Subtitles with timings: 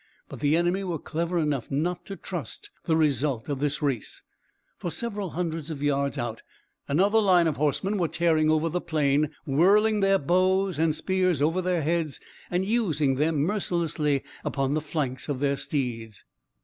[0.29, 4.23] But the enemy were clever enough not to trust to the result of this race,
[4.79, 6.41] for several hundreds of yards out
[6.87, 11.61] another line of horsemen was tearing over the plain, whirling their bows and spears over
[11.61, 12.19] their heads
[12.49, 16.23] and using them mercilessly upon the flanks of their steeds.